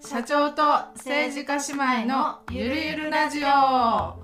[0.00, 0.62] 社長と
[0.94, 4.16] 政治家姉妹のゆるゆるラジオ。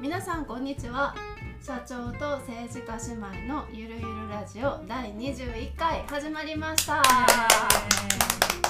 [0.00, 1.14] 皆さんこんにちは。
[1.60, 7.02] 社長と政治家姉妹のゆるゆるラジオ第21回始まりました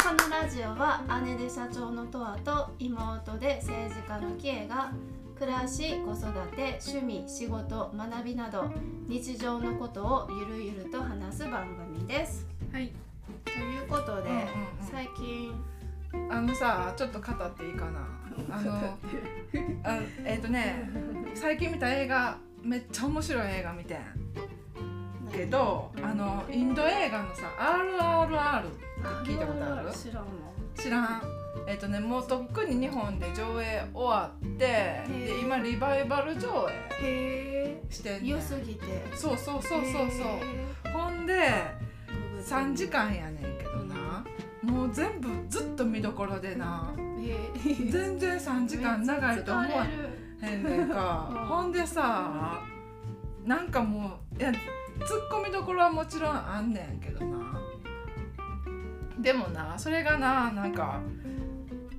[0.04, 4.92] このラジオは姉で社長のとわと妹で政治家のキエが
[5.38, 8.70] 暮らし子育て趣味仕事学びなど
[9.08, 12.46] 日常のことをゆるゆると話す番組です。
[12.70, 12.92] はい。
[13.46, 14.46] ということで、うんうんうん。
[14.92, 15.54] 最近
[16.30, 18.00] あのさちょっと語っていいかな。
[18.54, 18.74] あの
[19.84, 20.86] あえっ、とね
[21.34, 24.00] 最近見た映画めっちゃ面白い映画見てん
[25.34, 29.90] けどあのインド映画のさ「RRR」って聞いたことある？
[29.92, 30.30] 知らんの
[30.76, 31.22] 知らん。
[31.66, 35.40] えっ、とねもうとっくに日本で上映終わってでー。
[35.40, 36.68] 今リバイバル上
[37.02, 38.30] 映へしてんねん。
[38.32, 38.84] 良すぎて。
[39.14, 40.92] そうそうそうそうそう。
[40.92, 41.34] ほんで
[42.42, 44.24] 3時間やねんけどな。
[44.62, 46.92] もう全部ずっと見どころでな。
[47.90, 49.86] 全然3時間長いと思わ
[50.42, 51.28] へんねんか。
[51.30, 52.60] うんほんでさ
[53.44, 54.52] なんかもういや
[55.06, 57.60] ツッコミどころはもちろんあんねんけどな。
[59.18, 61.00] でもなそれがななんか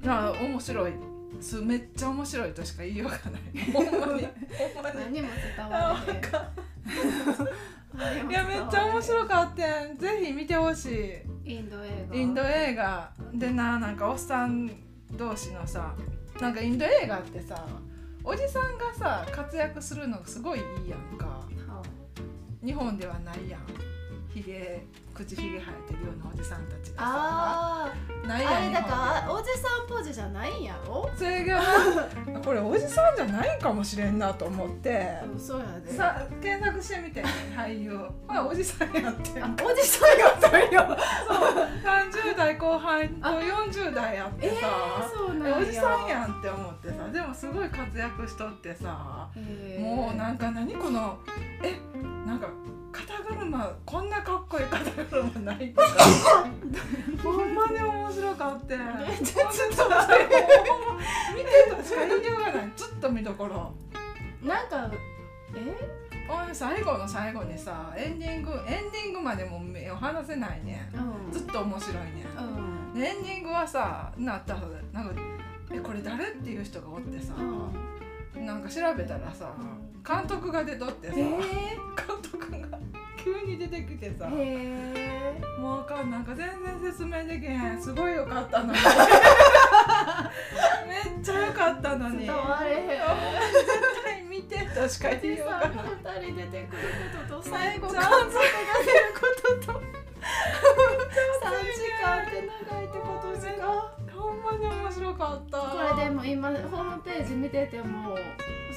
[0.02, 0.94] な面白い。
[1.42, 3.72] すめっちゃ面白いとしか言いようがない。
[3.72, 4.28] ほんまに。
[4.74, 5.00] ほんまに。
[5.00, 6.22] 何も伝わらない
[8.30, 9.98] いやめっちゃ面白かったん。
[9.98, 10.86] ぜひ見てほし
[11.46, 11.54] い。
[11.54, 12.16] インド映画。
[12.16, 13.12] インド映画。
[13.34, 14.70] でななんかおっさん
[15.12, 15.94] 同士のさ
[16.40, 17.66] なんかインド映画ってさ
[18.24, 21.26] おじさんがさ活躍するのがすごいいいやんか。
[21.26, 21.46] は
[22.66, 23.85] 日本ではないやん。
[24.36, 27.94] ひげ口ひげ生えてるようなおじさんたちがさあ
[28.28, 30.76] ないやあれだからおじさんポジじゃないんや。
[30.86, 31.62] ろでそれが
[32.34, 35.16] なこれおじさんじゃないかもしれんなと思って。
[35.38, 35.94] そうやで。
[35.94, 37.24] さ検索してみて
[37.56, 37.98] 俳優。
[38.28, 40.98] まあおじさんやってあおじさんやったんや
[41.86, 45.58] 30代後半と40代やってえさ、ー、そうなんや。
[45.60, 47.08] おじさんやんって思ってさ。
[47.14, 49.30] でもすごい活躍しとってさ。
[49.38, 49.82] へー。
[49.82, 51.18] もうなんか何この
[51.64, 51.80] え
[52.28, 52.50] なんか
[52.96, 55.88] 肩車こんなかっこいい肩車ないとか
[57.24, 58.76] ほんまに面白かって
[59.24, 60.08] ちょっちょっとほんま
[61.36, 62.72] 見てとしか言いようがない。
[62.76, 63.74] ずっと見どころ。
[64.44, 64.90] なんか
[65.56, 66.06] え？
[66.54, 70.90] 最後の最後にさエンディングエンディングまでも目を離せないね。
[70.94, 71.32] うん。
[71.32, 72.26] ずっと面白いね。
[72.94, 73.00] うん。
[73.00, 74.62] でエンディングはさなったら
[74.92, 75.22] なんか
[75.72, 77.34] えこれ誰っていう人がおってさ、
[78.36, 79.54] なんか調べたらさ
[80.08, 82.05] 監督が出とってさ、へ監督が
[83.26, 84.28] 急に出てきてさ。
[84.28, 84.38] も
[85.80, 87.82] うあかんなんか全然説明できへん。
[87.82, 88.78] すごいよかったのに。
[90.88, 92.20] めっちゃよかったのに。
[92.28, 92.96] 伝われへん絶
[94.04, 94.64] 対見て。
[94.68, 95.70] としか言いようがない
[96.22, 96.84] 二人出てくる
[97.28, 97.42] こと。
[97.42, 98.42] と最後めっちゃ監督が
[98.86, 99.26] 出るこ
[99.66, 99.74] と。
[99.74, 99.82] と
[101.42, 102.32] 三時間って
[102.70, 103.34] 長いってこと。
[103.42, 103.62] しか
[104.16, 105.58] ほんまに面白かった。
[105.58, 108.16] これでも今ホームページ見てても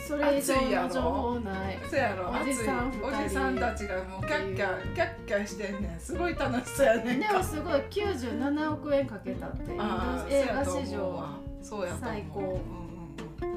[0.09, 0.55] それ以上
[0.85, 1.79] の情報ない。
[1.91, 2.31] そやろ。
[2.31, 6.01] おじさんおじさんたちがもうキャッキャキャッキャしてんねん。
[6.01, 7.21] すごい楽しそうやねん。
[7.21, 11.23] でもすごい97億円かけたって映画史上
[12.01, 12.41] 最高。
[12.41, 13.57] うんうんう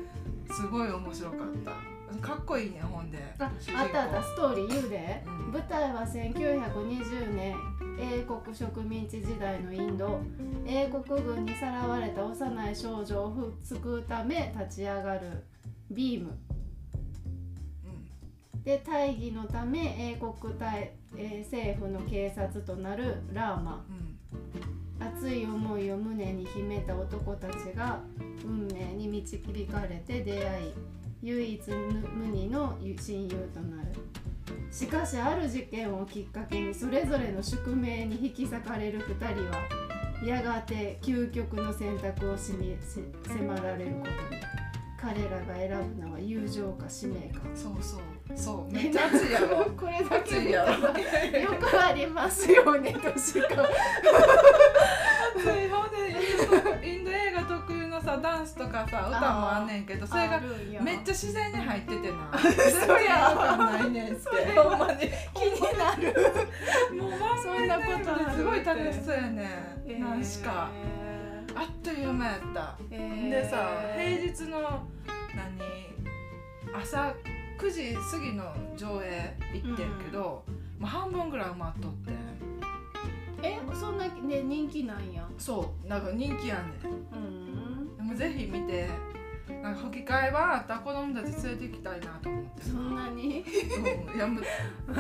[0.52, 0.54] ん。
[0.54, 1.72] すごい面白かった。
[2.20, 3.18] かっこいいねほんで。
[3.40, 4.22] あったあった。
[4.22, 5.52] ストーリー言うで、うん。
[5.54, 7.56] 舞台は1920年
[7.98, 10.20] 英国植民地時代のインド。
[10.68, 15.46] 英国軍にさらわれた幼い少女を救うため立ち上がる
[15.92, 16.38] ビーム。
[17.86, 18.64] うん。
[18.64, 23.86] で大義のため英国対、えー政府の警察となるラーマ。
[23.90, 24.18] うん。
[25.00, 28.00] 熱い思いを胸に秘めた男たちが
[28.46, 29.40] 運命に導
[29.72, 30.74] かれて出会い
[31.24, 33.92] 唯一無二の親友となる。
[34.72, 39.82] しかしある事件をきっかけにそれぞれの宿命に引き裂かれる2人は
[40.26, 44.61] やがて究極の選択をしみし迫られることに
[45.02, 47.42] 彼らが選ぶのは友情か使命か。
[47.56, 48.02] そうそう。
[48.38, 48.72] そう。
[48.72, 49.66] めっちゃ熱いやろ。
[49.72, 53.48] これだけ見たらよくありますよねとしか
[55.36, 56.88] 熱いほんで。
[56.88, 60.40] インド映画特有のさダンスとかさ歌もあんねんけどそれが
[60.82, 62.32] めっちゃ自然に入っててな。
[62.44, 64.14] 全然違和感ないねん。
[64.14, 65.00] ってほんまに。
[65.00, 66.14] 気になる。
[67.02, 67.84] もうまんそんなこ
[68.28, 69.98] とすごい楽しそうやねえー。
[69.98, 70.70] んなんしか
[71.56, 72.78] あっという間やった。
[72.90, 74.88] えーでさ平日の
[75.36, 75.62] 何？
[76.74, 77.14] 朝
[77.60, 80.44] 9時過ぎの上映行ってんけど、
[80.80, 82.12] もう半分ぐらい埋まっとって。
[83.44, 85.28] えそんなね人気なんや。
[85.38, 86.94] そうなんか人気やねん。
[87.16, 87.98] うん。
[87.98, 88.88] でも全ぜひ見て。
[89.62, 92.64] なんか吹き替え版あったら子供たち連れて行きたいなと思って。
[92.64, 93.44] そんなに？
[93.44, 94.44] うんいやもう
[94.88, 94.96] 同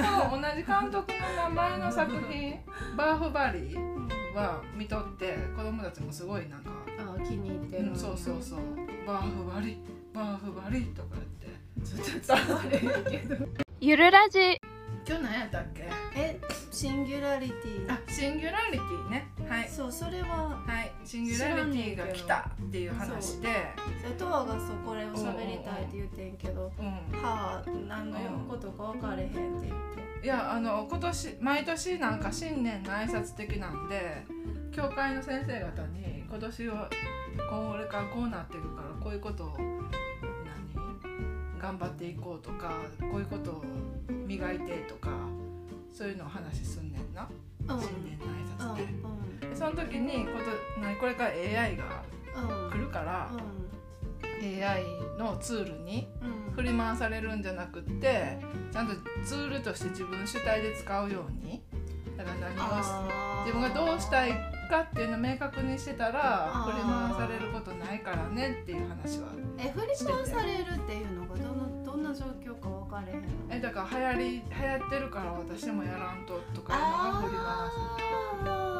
[0.55, 2.59] じ監督の名前の作品
[2.97, 8.59] 「バーフバリー」は見とって子供たちもすごいなんかあ気に入ってる、うんそうそうそう
[9.05, 9.77] 「バーフバリ
[10.13, 11.41] バーフバリ」とか言って。
[11.83, 13.47] ちょっと伝わるけど。
[13.79, 14.39] ゆるラジ。
[15.07, 15.89] 今日何やったっけ？
[16.15, 16.39] え
[16.69, 17.91] シンギュラリティ。
[17.91, 19.27] あシンギュラリティね。
[19.49, 19.69] はい。
[19.69, 20.61] そうそれは。
[20.67, 20.91] はい。
[21.03, 23.49] シンギュラリティが来たっていう話で。
[23.99, 26.71] それとわがそうこれを喋りたいって言ってんけど。
[26.77, 26.85] うん。
[26.85, 29.71] はあ何のことか分かれへんって言って
[30.23, 34.23] いやあの今年毎年なんか新年の挨拶的なんで
[34.71, 36.87] 教会の先生方に今年は
[37.49, 39.81] これからこうなっていくからこういうことを何？
[41.59, 43.63] 頑張っていこうとかこういうことを
[44.27, 45.09] 磨いてとか
[45.91, 47.27] そういうのを話すんねんな。
[47.67, 47.81] うん。
[47.81, 48.83] 新年の挨拶で。
[48.83, 48.87] う
[49.47, 49.49] ん。
[49.49, 50.45] でその時にこと
[50.81, 50.95] 何？
[50.97, 52.03] これから AI が
[52.35, 52.71] うん。
[52.71, 53.29] 来るから、
[54.41, 54.83] AI
[55.17, 56.53] のツールにうん。
[56.53, 58.37] 振り回されるんじゃなくって
[58.71, 58.93] ちゃんと
[59.25, 61.63] ツールとして自分主体で使うように。
[62.17, 64.31] だから何を自分がどうしたい
[64.69, 73.27] かっていうのを明確にしてたら振り回されることないからねっていう話はえ振り回されるっていうのがどのどんな状況か分かれへんの？
[73.49, 78.70] えだから流行り流行ってるから私もやらんととかいうのが振りあー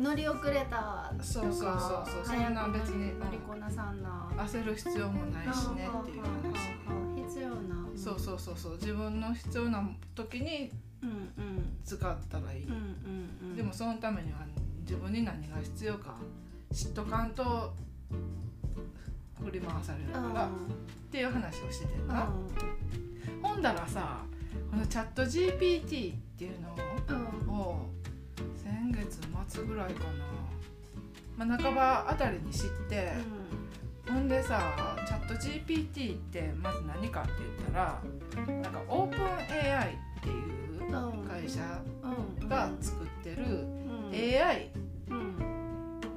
[0.00, 4.28] 乗り遅れたそうそうそうそうそんなん別に乗りこなさんな。
[4.36, 7.88] 焦る必要もないしねっていう話必要な。
[7.96, 10.72] そうそうそうそう自分の必要な時に
[11.84, 12.64] 使ったらいい。
[12.64, 13.56] うんうんうん。
[13.56, 14.38] でもそのためには
[14.80, 16.14] 自分に何が必要か
[16.72, 17.74] 知っとかんと
[19.42, 20.50] 振り回されるからっ
[21.10, 22.28] ていう話をしててんな。
[23.42, 24.24] ほんだらさ
[24.70, 26.70] このチャット GPT っていうの
[27.52, 27.90] を
[28.68, 29.18] 先月
[29.48, 30.04] 末ぐらいか
[31.38, 33.12] な、まあ、半ばあたりに知って、
[34.06, 34.60] ほんでさ
[35.06, 38.02] チャット GPT ってまず何かって言ったら
[38.62, 40.92] なんかオープン AI っていう
[41.26, 41.60] 会社
[42.48, 43.66] が作ってる
[44.12, 44.70] AI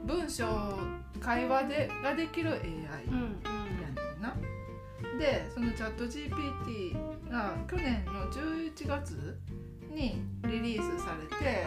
[0.06, 0.46] 文章
[1.20, 2.72] 会話でができる AI やね
[4.20, 4.36] んな。
[5.20, 9.38] でそのチャット GPT が去年の11月
[9.92, 11.66] にリリースされて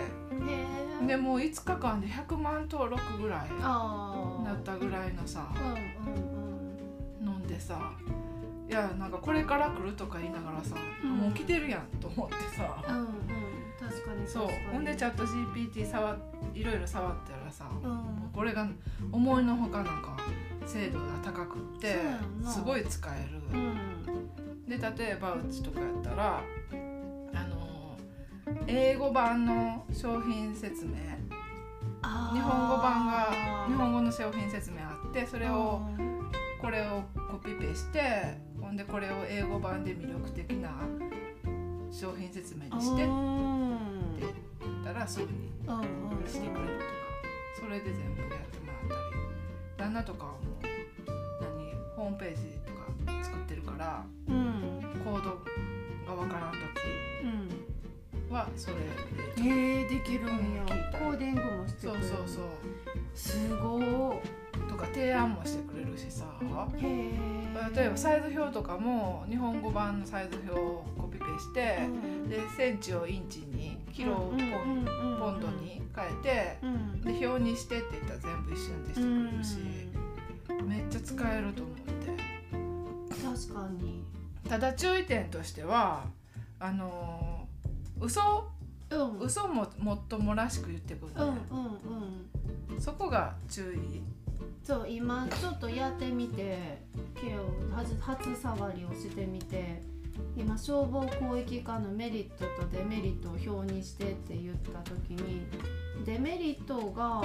[1.06, 5.48] でもう5日間で100万登録ぐらいなったぐらいのさ
[7.22, 7.92] 飲んでさ
[8.68, 11.10] いやなんかこれから来るとか言いながらさ、うん。
[11.10, 12.82] もう来てるやんと思ってさ、
[13.78, 14.48] 確かにそう。
[14.72, 16.18] ほんでチャット GPT 触っ
[16.54, 17.70] いろいろ触ったらさ、
[18.32, 18.66] これが
[19.12, 20.16] 思いのほかなんか
[20.64, 21.96] 精度が高くって
[22.46, 23.42] すごい使える。
[24.66, 26.42] で例えばうちとかやったら
[28.66, 30.92] 英語版の商品説明。
[32.02, 35.80] 日本語版が日本語の商品説明あってそれを
[36.60, 40.70] これをコピペしてほんでこれを英語版で魅力的な
[41.90, 45.50] 商品説明にしてって言ったらすぐに
[46.26, 46.90] してくれるとか
[47.60, 49.24] それで全部やってもらったり。
[49.78, 50.42] 旦那とかはもう
[51.42, 55.38] 何ホームページとか作ってるからコード
[56.06, 56.58] がわからん時
[58.34, 58.76] はそれ。
[58.76, 58.82] で
[59.38, 60.64] えー、できるんや。
[60.66, 62.44] 聞いたコーディングもしてくれるそうそうそう。
[63.14, 64.20] すご
[64.68, 66.24] とか提案もしてくれるしさ。
[67.76, 71.78] 例えばサイズ表とかも日本語版のサイズ表をコピペして、
[72.28, 76.58] でセンチをインチにキロをポン,、ドに変えて、
[77.18, 79.58] で表にしてって言ったら全部一瞬でしてくれるし、
[80.66, 81.84] めっちゃ使えると思って。
[83.48, 84.02] 確かに。
[84.48, 86.04] ただ注意点としては
[86.58, 87.43] あのー
[88.00, 88.20] 嘘？
[88.90, 89.18] うん。
[89.20, 91.14] 嘘ももっともらしく言ってくるね、
[91.50, 92.80] うんうんうん。
[92.80, 94.02] そこが注意？
[94.62, 96.78] そう今ちょっとやってみて
[97.20, 97.30] 今
[97.84, 99.82] 日初初触りをしてみて
[100.36, 105.46] 今消防広域課のメリットとデメリットを表にしてって言った時に
[106.06, 107.22] デメリットが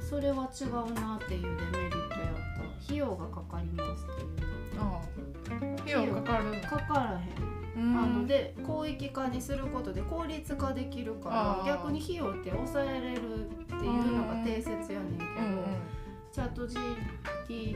[0.00, 2.84] それは違うなっていうデメリットやった。
[2.84, 4.80] 費用がかかりますっていう。
[4.80, 6.60] ああ費用かかる。
[6.60, 15.30] かからへんあので広域化にすることで効率化できるから逆に費用って抑えれるっていうのが定説やねんけど、
[16.32, 17.74] チャット GPD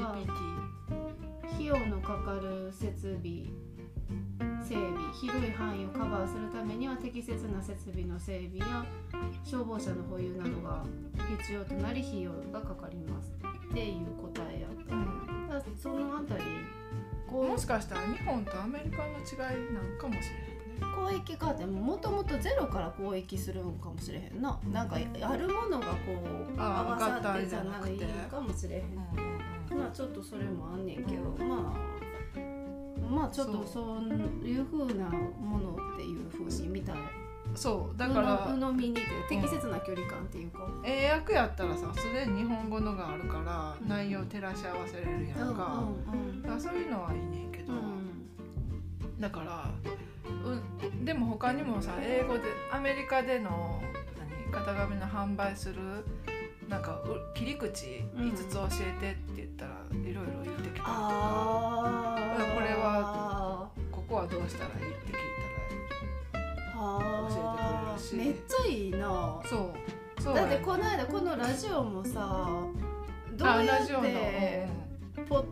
[0.00, 0.16] は
[1.52, 3.44] 費用のかかる設備
[4.62, 8.84] 整備広い範囲をカバーするためには適切な設備の整備や
[9.44, 10.84] 消防車の保有などが
[11.38, 13.32] 必要となり費用がかかります
[13.70, 14.94] っていう答えやった。
[14.94, 15.28] うん。
[15.76, 16.42] そのあたり
[17.30, 17.48] こう。
[17.48, 20.96] もしかしたら日本とアメリカの違いなんかもしれへんね。
[20.96, 24.58] 広域化ってもともとゼロから広域するんかもしれへんな。
[24.72, 25.94] なんかあるものがこ
[26.56, 28.82] うあ合わさってじゃないじゃなくてかもしれへん。
[28.82, 31.44] うんうんまあちょっとそれもあんねんけど。
[31.44, 34.02] まあまあちょっとそう
[34.46, 36.94] いうふうなものっていうふうに見た
[37.54, 43.88] そうだから鵜呑みにって適切な距離感っていうか、英訳やったらさすでに日本語のがあるからうん。
[43.88, 45.84] 内容照らし合わせれるやんか,、
[46.56, 49.20] うそういうのはいいねんけど、うん。
[49.20, 49.70] だから
[50.44, 52.42] うでも他にもさ英語で
[52.72, 53.82] アメリカでの
[54.18, 55.74] 何型紙の販売する
[56.68, 58.28] なんかう切り口うん。
[58.30, 65.39] 5つ教えてって言ったらいろいろ言ってきて、ああこれはここはどうしたらいいって聞いあ
[66.80, 68.14] 教えてくれるし。
[68.16, 69.40] めっちゃいいな。
[69.44, 70.22] そう。
[70.22, 72.62] そうだってこの間このラジオもさ
[73.32, 74.68] どうあやって
[75.26, 75.44] ポッ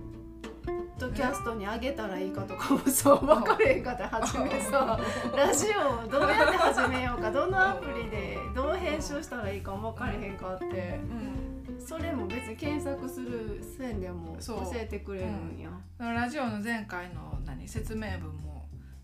[0.99, 5.01] ドキャストに上げたらいいかとかもさ分かれへんかった初めさ
[5.35, 10.67] ラジオをどうやって始めようかどのアプリでどう編集したらいいかも分かれへんかって。
[10.67, 10.73] うん。
[10.73, 11.39] うん
[11.79, 15.71] それも別に検索する線でもそう教えてくれるんや。
[15.99, 18.58] ラジオの前回の何説明文も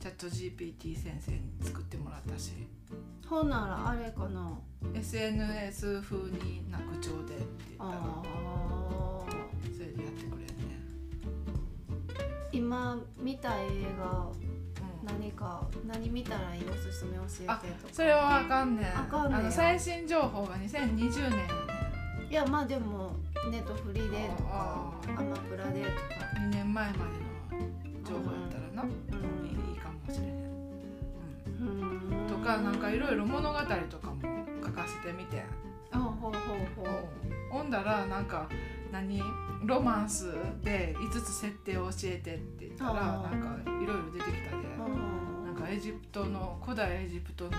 [0.05, 2.53] チャット GPT 先生に作ってもらったし。
[3.27, 4.53] ほんならあれかな。
[4.95, 7.45] SNS 風にな口調でって
[7.79, 8.23] 言ったら
[9.73, 10.77] それでやってくれるね、
[12.53, 13.67] 今見た映
[13.99, 17.59] 画うん、何か何見たらいいおすすめ教えてとか。
[17.91, 18.87] それはあかんねん。
[18.87, 21.47] あかんねんあの最新情報が2020年やね
[22.29, 23.17] いやまあでも
[23.51, 25.95] ネットフリでとかあアマプラでとか、
[26.41, 27.09] 2年前までの
[28.07, 28.91] 情報やったらな、うん。
[29.47, 30.35] いいいいかもしれへん、
[31.61, 32.21] うん。
[32.21, 33.65] うんとかなんかいろいろ物語と
[33.99, 35.43] かも書かせてみて
[35.93, 36.33] ほうほう
[36.77, 37.53] ほう。
[37.53, 38.49] ほんだらなんか
[38.93, 39.21] 何？
[39.65, 40.33] ロマンス
[40.63, 44.65] で5つ設定を教えてって言ったらなんかいろいろ出てきたで。
[44.77, 47.51] うなんかエジプトの古代エジプトの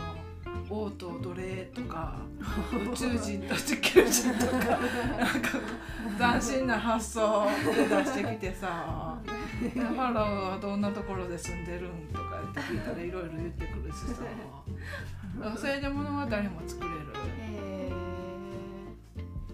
[0.70, 2.18] 王と奴隷とか
[2.92, 9.18] 宇宙人と地球人とかなんか斬新な発想で出してきてさ
[9.60, 14.24] 「ファラオはどんなところで住んでるん?」とかって聞いたらいろいろ言ってくるしさ。
[15.58, 16.96] それで物語も作れる。
[17.40, 17.92] へ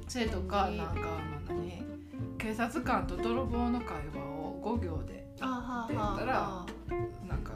[0.08, 1.01] それとかなんか
[1.50, 1.81] あの何
[2.38, 6.65] 警察官と泥棒の会話を5行でって言ったらは
[7.27, 7.53] なんか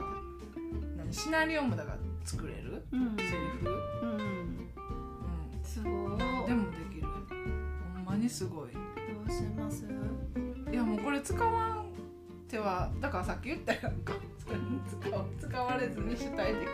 [0.98, 3.16] 何シナリオもだから作れるうん。
[3.18, 3.70] セリフ、
[4.04, 4.18] うん。
[4.18, 5.94] うすごい。
[6.48, 7.08] でもできる。
[7.96, 8.72] ほんまにすごい。
[8.72, 8.80] ど
[9.28, 9.86] うします？
[10.72, 11.85] いやもうこれ使わん
[12.48, 16.68] 手はだからさっき言ったやんかそれに使わ使われずに主体的に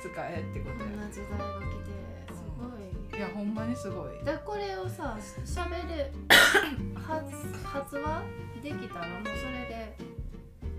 [0.00, 3.18] 使えってこことんやな時代が来てすごい。
[3.18, 4.24] いやほんまにすごい。
[4.24, 6.12] でこれをさしゃべる
[6.94, 7.24] 発
[7.64, 8.22] 発話
[8.62, 9.96] できたらもうそれで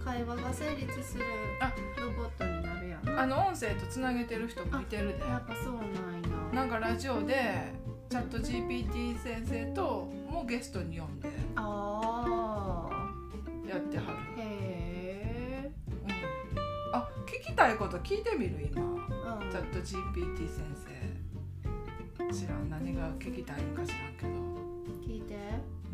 [0.03, 1.25] 会話が成立する
[1.61, 5.27] あロボットになるやんあの音声とつなげてる人もいてるで。
[5.27, 6.29] やっぱそうなんや。
[6.53, 7.73] なんかラジオで
[8.09, 12.89] チャット GPT 先生ともゲストに呼んであ
[13.67, 14.09] やってはる、
[17.59, 18.81] たいこと聞いてみる今。
[18.81, 19.51] えうん。
[19.51, 22.33] チャット GPT 先生。
[22.33, 24.29] 知らん何が聞きたいんか知らんけど。
[25.05, 25.35] 聞いて。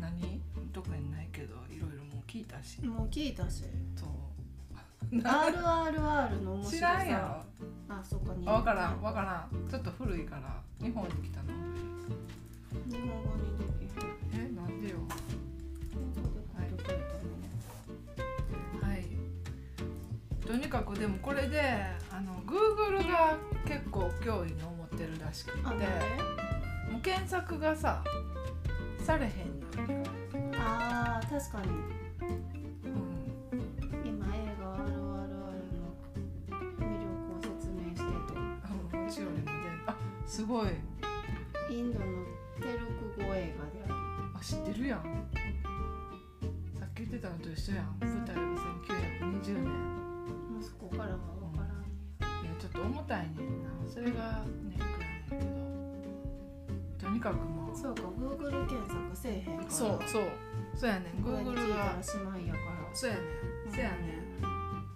[0.00, 0.40] 何？
[0.72, 2.80] 特にないけどいろいろもう聞いたし。
[2.86, 3.64] もう聞いたし。
[3.96, 5.16] そう。
[5.16, 7.42] RRR の面白知さらんや
[7.88, 9.68] あそっかろ分からん分からん。
[9.68, 11.52] ちょっと古いから日本に来たの？
[12.86, 13.42] 日本語に
[13.80, 14.46] できへん。
[14.46, 14.98] えなんでよ
[20.46, 21.60] とにかくでもこれで
[22.10, 23.36] あの Google が
[23.66, 25.72] 結構脅威に思ってるらしくても
[26.98, 28.02] う検索がさ
[29.02, 30.04] されへんのよ、
[30.58, 31.68] あー確かに。
[32.84, 32.98] うん、
[34.04, 35.34] 今映画 RRR の
[36.78, 38.02] 魅力を説明して
[38.62, 38.66] あ
[39.06, 39.54] うちよりも全
[39.86, 39.88] あ
[40.26, 40.68] すごい。
[40.68, 40.74] て
[41.70, 42.04] インドの
[42.60, 42.78] テル
[43.14, 43.92] ク語映画であ
[44.34, 45.00] あ知ってるやん。
[46.78, 47.96] さっき言ってたのと一緒やん。
[48.00, 48.42] 舞台は
[49.42, 50.05] 1920年
[50.56, 51.18] るもうそこからは
[51.52, 52.44] 分からん。
[52.44, 53.70] いやちょっと重たいねんな。
[53.88, 55.46] それがネックやねんけ
[57.04, 59.70] どとにかくもうそうか Google 検索せえへんから。
[59.70, 60.22] そうそう
[60.74, 61.24] そうやねん。
[61.24, 62.94] Google がしまいやから。
[62.94, 63.24] そうやねん。
[63.72, 64.26] そうやねん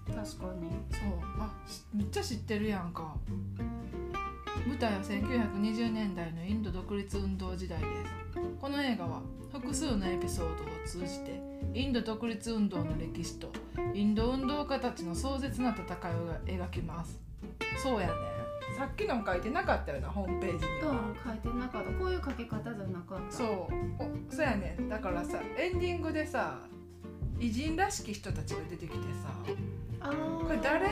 [0.07, 0.27] 確かに。
[0.27, 1.11] そう。
[1.39, 3.15] あしめっちゃ知ってるやんか。
[4.67, 7.91] 舞台は1920年代のインド独立運動時代です。
[8.61, 11.41] この映画は複数のエピソードを通じて
[11.73, 13.51] インド独立運動の歴史と
[13.95, 17.19] インド運動家たちの壮絶な戦いを描きます。
[17.83, 18.13] そうやね。
[18.77, 21.91] さっきの書いてなかったよなホームページには、うん書いてなかった。
[21.93, 23.37] こういう書き方じゃなかった。
[23.37, 23.49] そう。
[23.49, 24.77] おそうやね。
[24.89, 26.61] だからさエンディングでさ
[27.39, 29.33] 偉人らしき人たちが出てきてさ
[30.01, 30.47] あー。
[30.47, 30.87] これ誰？
[30.87, 30.91] 偉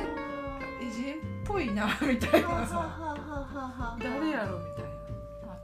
[0.92, 2.66] 人っぽいなみたいな。
[2.66, 4.88] さ誰やろみたいな。
[4.88, 4.88] あ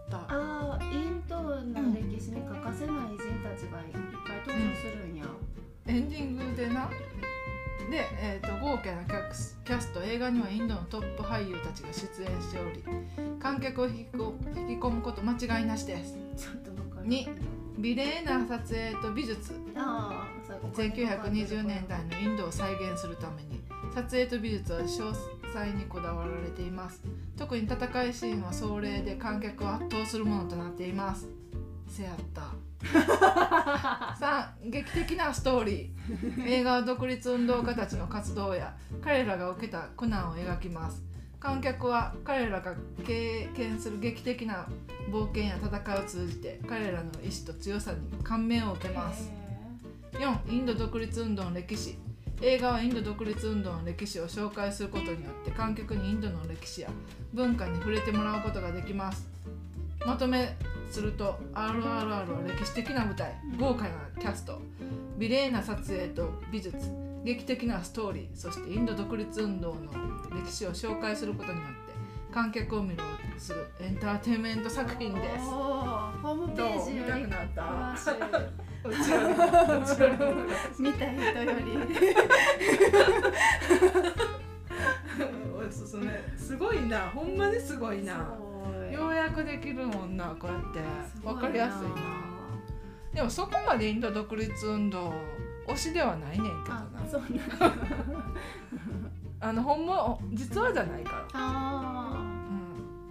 [0.07, 0.19] った。
[0.29, 5.25] あーインドの歴史に欠かせない偉人たちがいっぱい登場するんや、
[5.87, 6.89] エンディングでな。
[7.91, 12.83] で、えー、と豪華なキャスキャスト映画にはインドのトップ俳優たちが出演しており
[13.39, 16.17] 観客を引きこ引き込むこと間違いなしです。
[16.37, 17.07] ちょっとわかる。
[17.07, 17.29] に
[17.79, 19.53] 美麗な撮影と美術。
[19.77, 23.61] ああそうここに1920年代のインドを再現するために
[23.95, 25.15] 撮影と美術は詳
[25.53, 27.03] 細にこだわられています
[27.37, 31.29] 特に戦いシーンは壮麗で観客を圧倒するものとなっています。
[31.89, 32.55] せやった。
[32.85, 36.47] 3劇的なストーリー。
[36.47, 41.03] 映画は独立運動家たちの活動や彼らが受けた苦難を描きます。
[41.41, 42.75] 観客は彼らが
[43.07, 44.67] 経験する劇的な
[45.11, 49.31] 冒険や戦いを通じて彼らの意志と強さに感銘を受けます。
[50.13, 51.99] 4インド独立運動の歴史
[52.47, 56.91] 映画はインド独立運動の歴史を紹介することによって観客にインドの歴史や
[57.33, 59.27] 文化に触れてもらうことができます。
[60.05, 60.55] まとめ
[60.91, 63.89] すると RRR は歴史的な舞台豪華な
[64.21, 64.61] キャスト
[65.17, 66.77] 美麗な撮影と美術
[67.25, 69.91] 劇的なストーリーそしてインド独立運動の
[70.45, 71.95] 歴史を紹介することによって
[72.35, 73.03] 観客を魅了
[73.39, 75.45] するエンターテインメント作品です。
[75.47, 78.64] ホームペどうージ見たくなった？
[80.79, 81.79] 見た人より。
[85.69, 86.23] おすすめ。
[86.37, 87.09] すごいな。
[87.11, 88.13] ほんまにすごいな
[88.93, 90.35] ようやくできるもんな。
[90.39, 90.81] こうやって
[91.27, 91.95] わかりやすいな。
[93.15, 95.13] でもそこまでインド独立運動
[95.69, 97.43] 推しではないねんけどあなそうなんだ。
[99.49, 101.25] あのほんま実話じゃないから。
[101.35, 102.27] あうん。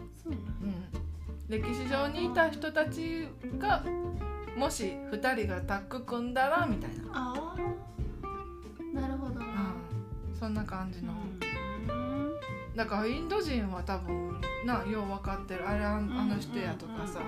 [0.04, 0.86] ーそうなうん。
[1.48, 3.28] 歴史上にいた人たち
[3.58, 3.84] が
[4.58, 8.96] もし2人がタッグ組んだらみたいな、あー。
[8.96, 9.50] なるほどなう
[10.32, 11.16] ん、そんな感じの、う
[11.92, 12.34] ん。
[12.76, 15.68] だからインド人は多分なよう分かってる。
[15.68, 17.20] あれああの人やとかさ、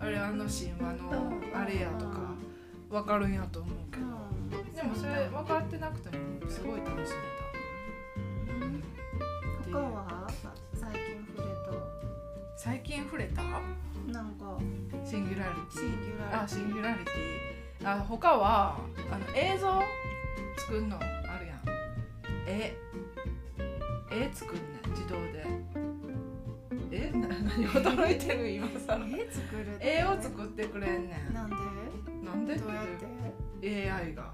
[0.00, 2.34] あれあの神話のあれやとか
[2.90, 4.06] 分かるんやと思うけど、
[4.74, 7.16] でもそれ分かってなくてもすごい楽しめ
[8.50, 8.82] た、うん、
[9.72, 10.28] 他は？
[10.74, 11.00] 最近
[11.36, 11.54] 触れ
[12.56, 13.42] 最近触れた？
[15.04, 18.78] シンギュラリテシンギュラリティィあシンギュラリティあ他は
[19.10, 19.82] あの映像
[20.56, 21.00] 作るのあ
[21.38, 21.60] るやん。
[22.48, 22.74] 絵。
[24.10, 25.44] 絵作んねん自動で。
[26.90, 27.10] え？
[27.12, 29.96] な 何驚いてる今さ絵作るって。
[29.98, 31.34] 絵を作ってくれんねん。
[31.34, 31.56] なんで？
[32.24, 32.86] なんでってどうやっ
[33.60, 34.32] て？AI が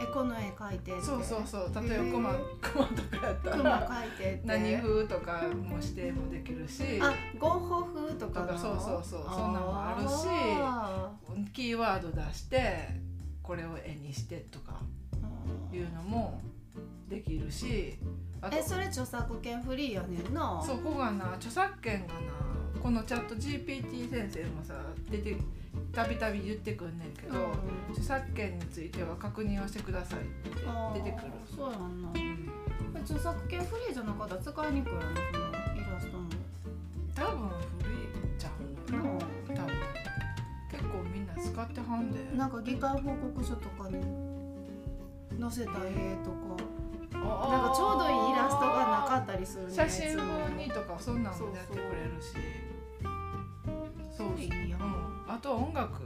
[0.00, 1.88] えこの絵描いてそうそうそう。
[1.88, 4.40] 例えばクマへクマとかやったクマら描いてって。
[4.44, 7.00] 何風とかも指定もできるし。
[7.00, 9.24] あゴッホ風とかそうそうそう。
[9.24, 10.26] そんなんもあるし
[10.60, 11.10] あ
[11.52, 12.88] キーワード出して
[13.42, 15.76] これを絵にしてとかー。
[15.76, 16.40] いうのも
[17.08, 17.98] できるし。
[18.52, 20.62] えそれ著作権フリーやねんな。
[20.64, 22.20] そこがな著作権がな
[22.82, 24.74] このチャット GPT 先生もさ
[25.10, 25.36] 出て
[25.92, 30.50] たびたび言ってくんねんけど、うん著作権については確認をしてくださいって
[31.00, 32.08] 出てくる、そうやんな。
[32.10, 36.28] うん、著作権フリーじゃなかったら使いにくいやなそのイラストも。
[37.14, 37.48] 多分
[37.80, 37.96] 古い
[38.38, 38.98] ちゃうの。
[39.14, 39.74] な多分。
[40.70, 42.36] 結構みんな使ってはんで。
[42.36, 44.02] なんか議会報告書とかに
[45.40, 46.56] 載せた絵とか。
[47.12, 48.66] ななんかちょうどいいイラストが
[49.02, 50.16] なかったりするね写真
[50.56, 52.36] にとかそんなんもやってくれるし。
[54.16, 54.82] そういいやん。
[54.82, 54.95] うん、
[55.36, 56.02] あとは音楽。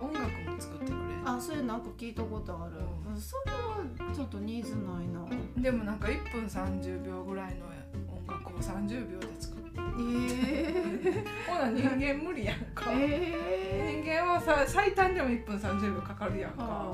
[0.00, 0.96] 音楽も作ってくれ。
[0.96, 2.72] るあそれなんか聞いたことある、
[3.06, 3.14] うん。
[3.14, 3.78] うん、それは
[4.12, 5.24] ちょっとニーズないな。
[5.62, 7.66] でもなんか1分30秒ぐらいの
[8.12, 16.64] 音楽を30秒で作ってえほな人間無理やんか、え人間はさ最短でも1分30秒かかるやんー、か。
[16.68, 16.92] あ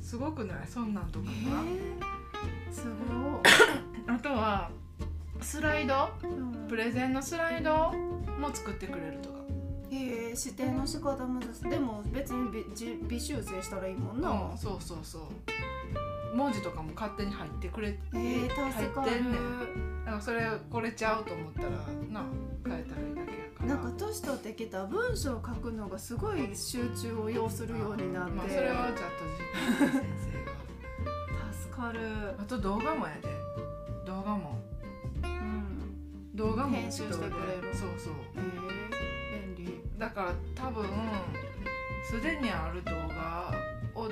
[0.00, 0.66] すごくない？
[0.66, 3.42] そんなんとかえな、ー、すご
[4.10, 4.70] あとは
[5.42, 6.10] スライド？
[6.22, 6.68] い、うん。
[6.68, 7.92] プレゼンのスライド？
[8.38, 9.38] も作ってくれるとか。
[9.90, 15.22] へえ指定の仕方むずでも別に微じ微修正したらいいもんな、うんそうそうそう。
[16.36, 20.04] 文字とかも勝手に入ってくれて、えー、入ってんねん。
[20.04, 22.24] だからそれこれちゃうと思ったらな
[22.64, 23.66] 変えたらいいだけやから。
[23.66, 29.10] なんか年取ってきた文章を書くのがすごい集中を要するようになって、まあそれはチャッ
[29.86, 30.32] ト先生
[31.68, 33.28] 助かる、があと動画もやで。
[34.06, 34.52] 動画も。
[34.52, 34.61] うん、
[36.34, 37.34] 動画も編集してくれる。
[37.74, 38.14] そうそう。
[38.36, 39.80] えー、便利。
[39.98, 40.86] だから多分
[42.04, 43.52] すでにある動画
[43.94, 44.08] を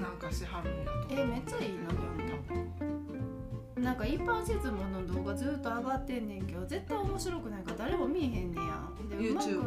[0.00, 1.84] なんかしはるんだとえーめっちゃいいな
[3.82, 8.88] なんか一般質問の動画ずっと上がってんねんけど絶対面白くないから誰も見えへんねや。
[9.10, 9.62] で YouTube?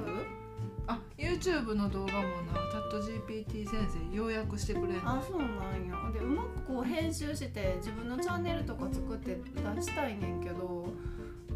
[0.88, 2.28] あ YouTube の動画もな
[2.72, 5.06] チャット GPT 先生要約してくれんの。
[5.06, 5.50] あそうなん
[5.88, 6.12] や。
[6.14, 9.42] でうまくこう編集して自分のチャンネルとか作って出
[9.82, 10.88] したいねんけど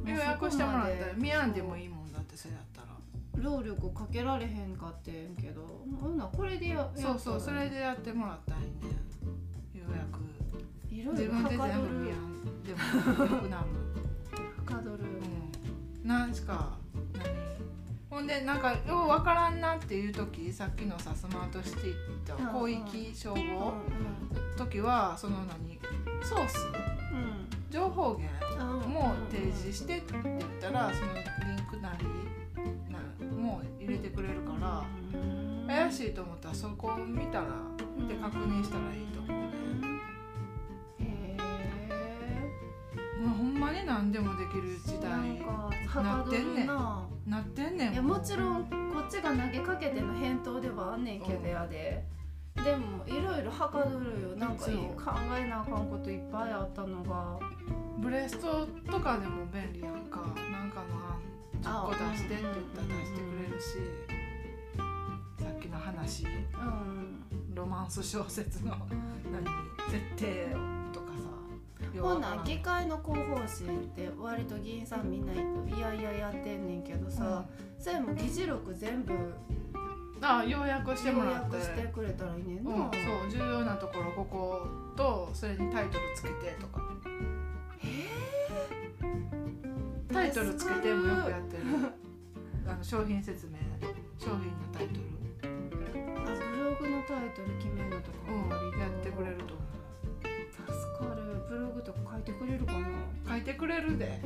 [0.05, 2.87] 要約してもらったら見やんでもいいいもんだってそれやったら。
[3.35, 5.61] 労力かけられへんかってんけど。
[6.01, 8.73] ほんこれでやそうそうそれででやってもらったらいいね。
[9.73, 10.19] 要約。
[10.89, 12.79] いろい自ろはか分で全部見やんでも
[13.35, 13.63] よくなる
[14.35, 15.03] はかどる。
[16.03, 16.07] うん。
[16.07, 16.77] なんしか
[17.13, 17.23] 何？
[18.09, 21.93] ほんでなんかようわからんなっていう時さっきのさスマートシティ
[22.25, 22.71] とうんうん。
[22.81, 23.73] 広域消うん防
[24.57, 25.79] 時はその何？
[26.23, 26.67] ソース？
[27.13, 27.47] うん。
[27.69, 28.45] 情報源？
[28.45, 28.48] うん
[28.99, 32.05] も提示してって言ったらそのリンクなり
[32.91, 32.99] な
[33.41, 34.83] もう入れてくれるから
[35.13, 37.45] うん怪しいと思ったらそこを見たら
[38.07, 39.41] で確認したらいいと思う。
[39.41, 39.47] ね
[40.99, 47.07] へえもうほんまに何でもできる時代なんかはかどるな。
[47.27, 47.93] なってんねん。
[47.93, 52.03] いやもちろんこっちが投げかけての返答ではあんねんけどやで、
[52.55, 54.35] でもいろいろはかどるよ。
[54.35, 54.71] なんか考
[55.37, 57.39] えなあかんこといっぱいあったのが
[58.01, 60.19] ブレストとかでも便利やんか。
[60.51, 61.21] なんかの案
[61.61, 63.65] 10個出してって言ったら出してくれるし。
[65.43, 66.25] さっきの話。
[66.25, 67.55] うん。
[67.55, 68.71] ロマンス小説の
[69.31, 69.45] 何？
[69.89, 70.55] 設定
[70.93, 71.99] とかさ。
[72.01, 77.45] ほんな議会の広報誌って割と議員さんみんないやいややってんねんけどさ、
[77.77, 79.13] それも議事録全部
[80.21, 81.55] あ要約しても要らって。
[81.57, 82.91] 約してくれたらいいねんな、うん、そう
[83.31, 86.81] 重要なところこことそれにタイトルつけてとか
[90.11, 91.63] タイトルつけてもよくやってる。
[92.67, 93.53] あの商品説明
[94.17, 95.01] 商品のタイトル。
[96.17, 99.37] あブログのタイトル決めるのとかうんやってくれる。
[99.37, 99.63] と思
[100.67, 101.21] 助かる。
[101.47, 102.79] ブログとか書いてくれるかな。
[102.79, 102.83] う
[103.29, 104.21] 書いてくれるで。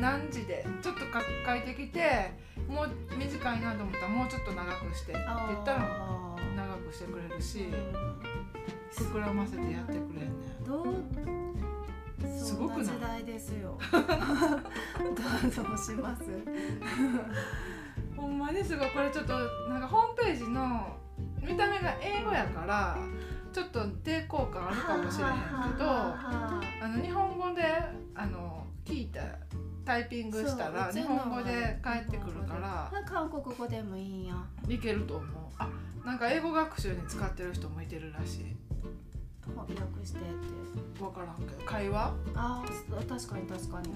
[0.00, 2.32] な何時でちょっとか書いてきて
[2.68, 8.22] もう短いなと思ったらもうちょっと長くしてって言ったら長くしてくれるしうん。
[8.92, 10.26] 膨らませてやってくれんね
[10.60, 10.64] ん。
[10.64, 11.41] どう
[12.52, 13.78] すごく時代ですよ。
[13.92, 16.22] どうぞします？
[18.16, 19.32] ほんまにすごいこれちょっと
[19.68, 20.96] なんかホームページの
[21.40, 22.96] 見た目が英語やから
[23.52, 25.32] ちょっと抵抗感あるかもしれへん
[25.72, 27.62] けどあの日本語で
[28.14, 29.20] あの聞いた
[29.84, 34.34] タイピングしたら日本語で返ってくるから韓国語でもいいんや。
[34.68, 35.28] いけると思う。
[35.58, 35.68] あ
[36.04, 38.56] なんか英語学習に使ってる人もいてるらしい
[39.56, 39.74] 訳
[40.06, 40.26] してって。
[40.98, 41.62] 分からんけど。
[41.64, 43.92] 会話、あー確かに確かに。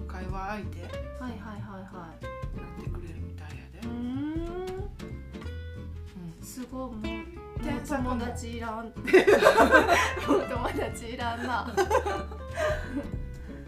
[0.00, 0.82] うん、会話相手？
[0.82, 3.86] はいはいはいはなってくれるみたいやで。
[3.86, 3.98] いう、ーん。
[3.98, 4.78] う
[6.40, 6.42] ん。
[6.42, 7.00] すごいもう。
[7.62, 8.90] 添削も友達いらん。
[10.26, 11.66] 友達いらんな。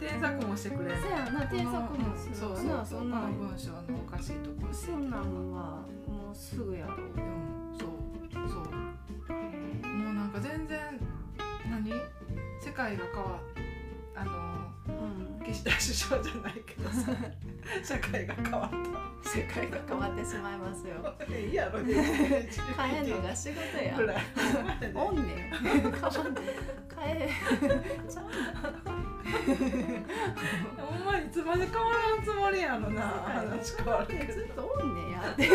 [0.00, 0.96] 添削もしてくれる。
[1.00, 2.34] そやな添削もする。
[2.34, 4.72] そうわそうそうそんな文章のおかしいところ。
[4.74, 6.98] そんなんはもうすぐやろう。
[6.98, 7.51] うん
[12.72, 13.38] 界が変わ
[14.14, 14.32] あの
[14.88, 14.92] う
[15.42, 15.44] ん。
[15.44, 17.10] 岸田首相じゃないけどさ
[17.82, 18.76] 社会が変わった。
[19.28, 21.14] 世界が変わってしまいますよ。
[21.28, 22.04] いいやろ ね変
[23.02, 23.96] えるのが仕事や。
[24.94, 25.26] おんねん。
[25.52, 26.04] 変わん変
[27.06, 27.30] え
[28.08, 28.24] ちゃう。
[30.76, 35.42] ほんまいつまで変わらんつもりやろな話変わるずっとおんねんやって。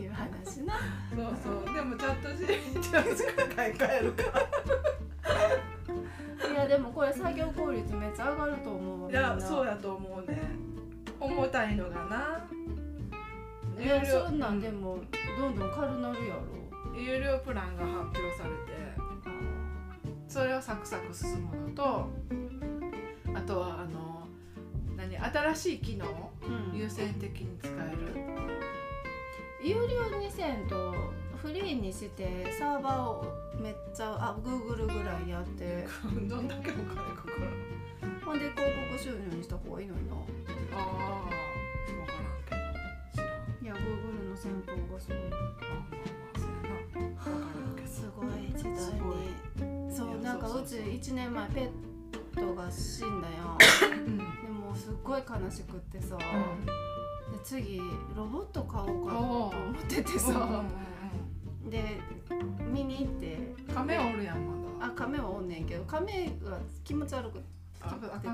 [0.00, 0.74] いう話な。
[1.14, 1.74] そうそう。
[1.74, 3.24] でもチャット GPT は世
[3.54, 4.46] 界変えるから
[7.82, 10.40] 率めっちゃ上がると思うわいやそうやと思うね。
[11.20, 12.48] 重たいのがな。
[13.82, 14.98] いやそんなんでも
[15.38, 16.42] どんどん軽なるやろ。
[16.94, 18.82] 有料プランが発表されて。
[20.28, 22.08] それをサクサク進むのと
[23.34, 24.26] あとはあの
[24.96, 26.06] 何新しい機能？
[26.72, 26.78] うん。
[26.78, 27.98] 優先的に使える。
[29.62, 30.94] 有料にせんと
[31.42, 33.24] フリーにしてサーバーを
[33.60, 35.88] めっちゃあ Google ぐらいやって。
[36.28, 37.48] どんだけお金かかる
[38.24, 40.14] ほんで広告収入にした方がいいのにな。
[40.14, 40.18] あ
[40.76, 41.28] あ
[41.88, 42.12] 分か
[42.54, 43.26] らんけど。
[43.60, 45.16] いや Google の先方がそう。
[45.16, 46.78] あまあまあそうやな。
[47.02, 48.26] 分からんけどすごい
[48.56, 53.58] 時代すごにそうなんかそうち1年前ペットが死んだやん。
[53.98, 54.16] うん。
[54.16, 56.24] でもすっごい悲しくってさ、で
[57.42, 57.80] 次
[58.14, 60.64] ロボット買おうかと思っててうんさ、
[61.72, 61.98] で
[62.72, 63.34] 見に行って。
[63.34, 64.86] うん亀おるやんまだ。
[64.86, 67.44] あ亀はおんねんけど亀が気持ち悪くて。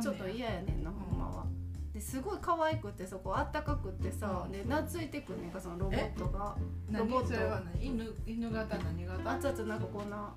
[0.03, 1.46] ちょっと嫌やねんなほんまは。
[1.94, 3.37] ですごい可愛くてそこ。
[3.37, 4.53] あったかくってさ、うん。
[4.53, 6.57] で懐いてくんねんかそのロボットが。
[6.90, 7.09] ロ何？
[7.09, 7.35] ボット。
[7.48, 7.87] は何？
[7.87, 9.31] 犬犬型何型？
[9.31, 10.35] あちょっとなんかこんな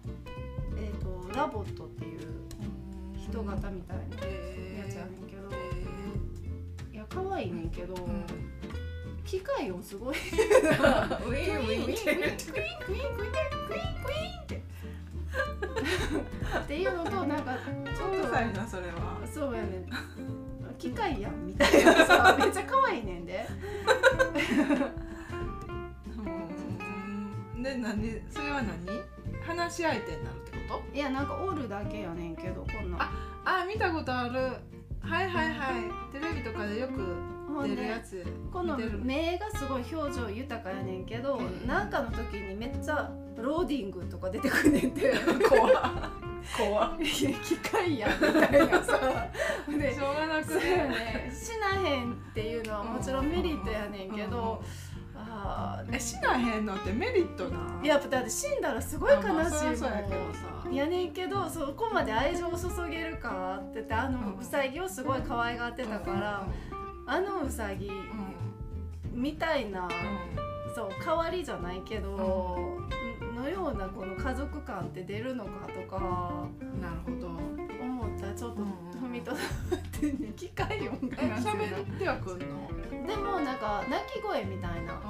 [0.77, 2.19] えっ、とラボットっていう
[3.17, 4.09] 人型みたいなや
[4.87, 5.49] つやねんけど、
[6.93, 8.01] いや可愛いねんけど、うん。
[8.01, 8.61] 汚
[9.31, 10.15] 機械音すごい。
[10.15, 14.61] ウィーンウィーンってクイーンクイーンクイーンクイーンクイーンクイーンって。
[16.59, 19.21] っていうのとなんかちょっとなそれは。
[19.33, 19.85] そうやね
[20.77, 23.47] 機械やんみたいなさめっちゃ可愛いねんで。
[27.55, 29.01] うんで何それは何？
[29.47, 30.93] 話し相手になるってこと？
[30.93, 33.01] いやなんかおるだけやねんけどこんなん。
[33.01, 34.33] あ見たことある。
[34.99, 35.89] はいはいはい。
[36.11, 37.15] テレビとかでよく
[37.51, 38.25] ほんで出るやつ。
[38.51, 41.67] この目がすごい表情豊かやねんけど、うん。
[41.67, 45.13] なんかの時にめっちゃローディングとか出てくんねんて。
[45.47, 46.21] 怖っ。
[46.57, 48.99] 怖機械やんみたいなさ。
[49.67, 54.61] で しょうがなくそうやねしなへんっていうのはもちろんメリットやねんけど、
[55.15, 59.83] あえしなへんのってメリットなーやっぱだって死んだらすごい悲しいもん、やけど
[60.33, 60.69] さ。
[60.71, 66.47] やねんけどそこまで愛情を注げるかって言ってあのうんうさぎをすごい可愛がってたから、
[67.07, 67.89] あのうさぎ
[69.11, 69.89] みたいな、
[70.73, 72.79] そう代わりじゃないけど、
[73.35, 77.27] のようなこの家族感って出るのかとかうんなるほど。
[77.81, 83.07] 思ったらちょっとうん踏みとどまってね機械音がはくんの？
[83.07, 85.01] でもなんか鳴き声みたいな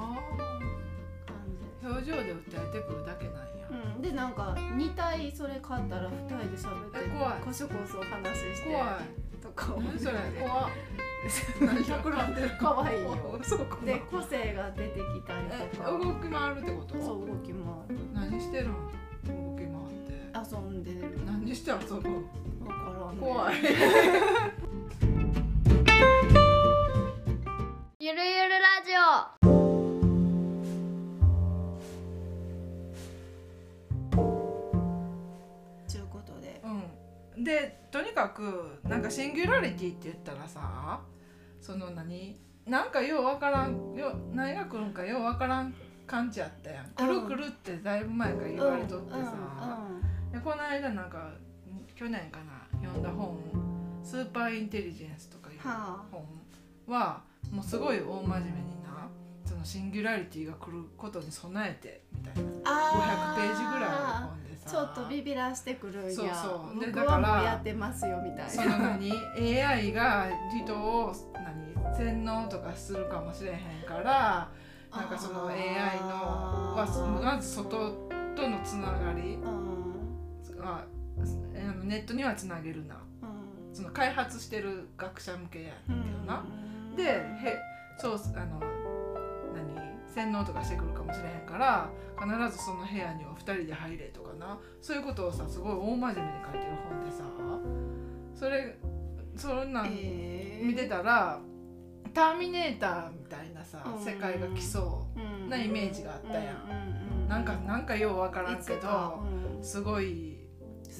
[1.82, 3.68] 表情で訴えてくるだけなんや。
[3.94, 7.40] うん、でなんか2体それ買ったら2人で喋ってえ怖い。
[7.44, 9.40] こそこそ話して怖い。
[9.42, 10.46] とか怖っ何企んでる
[12.58, 13.38] 可愛いよ。
[13.42, 15.90] そうかなで個性が出てきたりえとか。
[15.90, 16.94] 動き回るってこと？
[17.00, 20.12] そう動きも何してるん動き回って。
[20.52, 21.24] 遊んでる。
[21.24, 22.14] 何して遊ぶん
[22.66, 23.54] わからん、ね、怖い。
[28.00, 28.98] ゆるゆるラジオ。
[35.88, 36.60] ちゅうことで。
[36.64, 36.68] う
[37.40, 37.44] ん。
[37.44, 41.00] でとにかくなんかシンギュラリティって言ったらさ
[41.62, 42.36] その何？
[42.66, 43.94] なんかようわからん。
[43.94, 45.74] よ何が来るんかようわからん
[46.06, 46.86] 感じやったやん。
[46.90, 49.88] 来る来るってだいぶ前から言われとってさ、
[50.32, 51.30] でこの間なんか
[51.94, 53.38] 去年かな読んだ本
[54.02, 56.04] 「スーパーインテリジェンス」とかいうはあ。
[56.10, 56.24] 本
[56.86, 59.08] はもうすごい大真面目にな
[59.44, 62.42] そのシンギュラリティが来ることに備えてみたいな。
[62.42, 64.70] 500あページぐらいある本でさ。
[64.70, 66.04] ちょっとビビらしてくる。
[66.04, 66.24] んやそう。
[66.24, 70.28] そうで僕だからやってますよみたいそなの何？AI が
[70.64, 71.31] 人を何
[71.96, 74.50] 洗脳とかするかもしれへんから
[74.90, 75.56] なんかその AI
[76.00, 77.90] のはまず外
[78.34, 79.38] とのつながり
[81.92, 82.96] ネットにはつなげるな。
[83.22, 83.74] うん。
[83.74, 86.42] その開発してる学者向けやけどな、
[86.90, 86.96] うん。
[86.96, 87.58] でへ
[87.98, 88.60] そうあの
[89.54, 94.58] 何洗脳とかしてくるかもしれへんから必ずその部屋には2人で入れとかな。
[94.80, 97.24] そういうことをさすごい大真面目に書いてる本でさ
[98.34, 98.78] それ
[99.36, 100.66] そんなんえー。
[100.66, 101.40] 見てたら
[102.12, 104.04] 「ターミネーター」みたいなさうん。
[104.04, 107.26] 世界が来そうなイメージがあったやん。
[107.26, 109.24] んなんかなんかようわからんけど
[109.56, 109.64] うん。
[109.64, 110.00] すご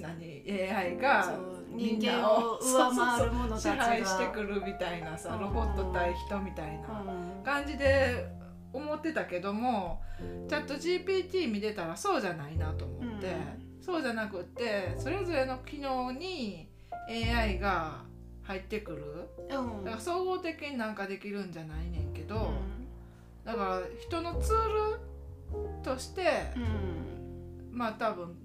[0.01, 7.45] 何？AI が人間をを上回る者たち支が配してくるみたいなさうんロボット対人みたいなうん。
[7.45, 8.27] 感じで
[8.73, 10.01] 思ってたけども
[10.49, 13.35] チャット GPT 見てたらそうじゃないなと思って、
[13.81, 16.71] そうじゃなくってそれぞれの機能に
[17.09, 18.05] AI が
[18.43, 19.29] 入ってくる？
[19.57, 19.85] うん。
[19.85, 25.01] だから総合的になんかできるんじゃないねんけど、うだから人のツール
[25.83, 26.23] として、
[26.59, 27.71] ん。
[27.71, 28.37] まあ多分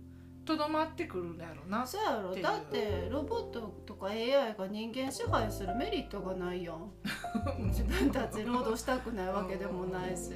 [0.45, 1.69] とどまってくるんだろう。
[1.69, 2.35] なそうやろ。
[2.35, 6.91] だってロボットとか AI が人間支配するメリットがないやん。
[7.67, 10.31] 自分たち労働したくないわけでもないし。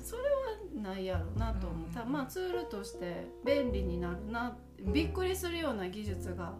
[0.00, 2.12] それはないやろなと思ったうん。
[2.12, 6.54] まあツールとして便利になるなびっくりするような技術が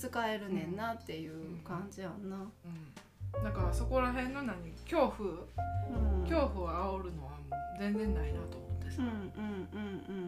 [0.00, 4.56] 使えるねんなっていう感じやんな、うん、だからそこら辺の何？
[4.88, 5.28] 恐怖？
[5.30, 7.32] うん、恐怖を煽るのは
[7.78, 9.02] 全然ないなと思ってさ。
[9.02, 10.24] うん、うんうんうん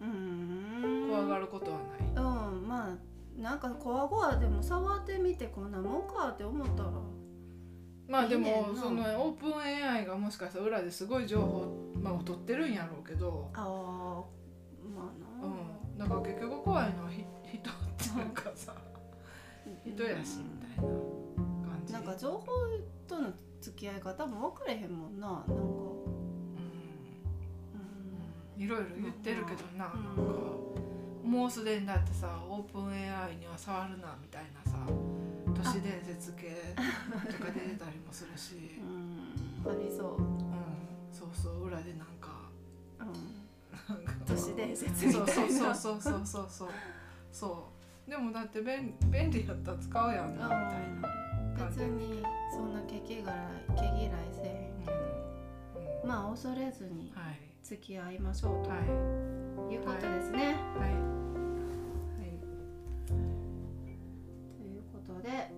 [0.00, 2.12] うんうん怖がることはない、う
[2.64, 2.66] ん。
[2.66, 6.90] まあなんかこわごわでも触ってみてこんなもんかって思ったら。
[8.08, 11.66] まあでもそのオープン AI がもしかしたら裏ですごい情報、
[12.00, 14.24] まあ、取ってるんやろうけど、ああ
[14.88, 18.72] まあな、うん、だから結局怖いのはひ人っていうかさ
[19.94, 21.92] 人やしみたいな感じ。
[21.92, 22.46] なんか情報
[23.06, 25.28] との付き合い方も分かれへんもんな。
[25.28, 25.56] なんか、うん。
[28.56, 30.04] うん、いろいろ言ってるけどな,、うん。
[30.04, 30.22] なんか
[31.24, 34.78] もうすでにだってさオープン AI には触るなみたいなさ
[35.54, 36.82] 都市伝説系と
[37.44, 40.38] か出てたりもするし、 うん、ありそう、うん、
[41.10, 41.66] そうそう。
[41.66, 42.50] 裏でなんか
[43.00, 44.24] うん、なんか。
[44.26, 45.26] 都市伝説みたいな。
[45.32, 46.68] そうそうそうそうそうそう。
[47.32, 47.75] そう
[48.08, 50.56] でもだって便便利やったら使うやんなみたい
[51.02, 51.08] な
[51.58, 53.24] 感じ別にそんな毛嫌い
[53.74, 57.46] 毛嫌いせえへんうまあ恐れずにはい。
[57.66, 58.86] 付き合いましょうはい。
[58.86, 60.54] ということですね。
[60.78, 60.92] はい。
[60.92, 62.38] はい。
[64.56, 65.50] ということで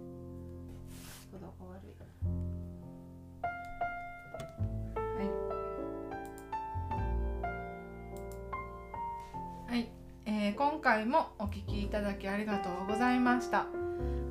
[10.48, 13.66] えー今回もお聞きいただきありがとうございました。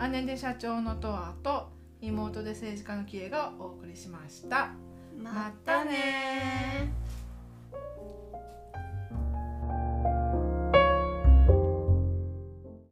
[0.10, 1.70] 姉で社長のトアと
[2.02, 4.72] 妹で政治家のキエがお送りしました。
[5.16, 7.07] またねー。